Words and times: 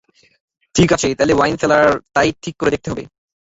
ঠিক 0.75 0.89
আছে, 0.95 1.07
তাহলে 1.17 1.33
ওয়াইন 1.35 1.55
সেলারটাই 1.61 2.29
ঠিক 2.43 2.55
করে 2.59 2.73
দেখতে 2.73 2.87
হবে। 2.91 3.03